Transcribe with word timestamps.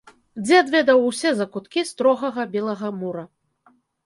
Дзед 0.45 0.71
ведаў 0.75 1.01
усе 1.09 1.33
закуткі 1.41 1.83
строгага 1.91 2.47
белага 2.57 2.91
мура. 2.99 3.23